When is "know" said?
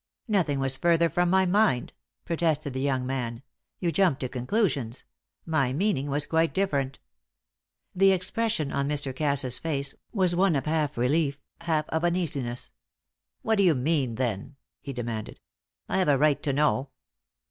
16.51-16.89